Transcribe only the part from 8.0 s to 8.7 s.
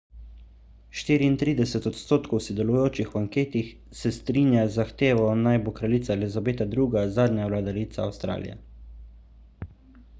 avstralije